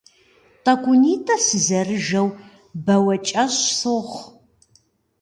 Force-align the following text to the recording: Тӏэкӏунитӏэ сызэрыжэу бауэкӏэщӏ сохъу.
Тӏэкӏунитӏэ 0.63 1.35
сызэрыжэу 1.45 2.27
бауэкӏэщӏ 2.85 3.61
сохъу. 3.79 4.23